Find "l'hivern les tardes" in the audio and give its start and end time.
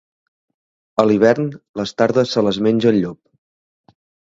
1.09-2.35